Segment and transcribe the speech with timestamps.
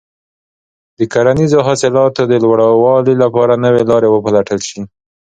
[0.97, 4.81] د کرنیزو حاصلاتو د لوړوالي لپاره نوې لارې وپلټل شي.